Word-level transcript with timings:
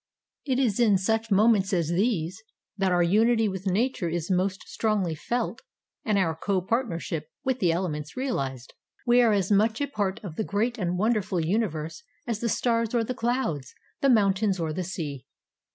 It 0.45 0.57
is 0.57 0.79
in 0.79 0.97
such 0.97 1.29
moments 1.29 1.71
as 1.73 1.89
these 1.89 2.41
that 2.75 2.91
our 2.91 3.03
unity 3.03 3.47
with 3.47 3.67
Nature 3.67 4.09
is 4.09 4.31
most 4.31 4.67
strongly 4.67 5.13
felt 5.13 5.61
and 6.03 6.17
our 6.17 6.35
co 6.35 6.59
partnership 6.59 7.29
with 7.43 7.59
the 7.59 7.71
elements 7.71 8.17
realized. 8.17 8.73
We 9.05 9.21
are 9.21 9.31
as 9.31 9.51
much 9.51 9.79
a 9.79 9.85
part 9.85 10.19
of 10.23 10.37
the 10.37 10.43
great 10.43 10.79
and 10.79 10.97
wonderful 10.97 11.39
universe 11.39 12.01
as 12.25 12.39
the 12.39 12.49
stars 12.49 12.95
or 12.95 13.03
the 13.03 13.13
clouds, 13.13 13.75
the 14.01 14.09
mountains 14.09 14.59
or 14.59 14.73
the 14.73 14.83
sea. 14.83 15.27